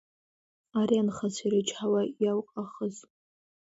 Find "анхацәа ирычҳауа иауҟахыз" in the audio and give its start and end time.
1.01-2.95